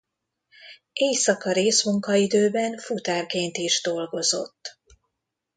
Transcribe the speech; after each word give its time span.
Éjszaka 0.93 1.51
részmunkaidőben 1.51 2.77
futárként 2.77 3.57
is 3.57 3.81
dolgozott. 3.81 4.79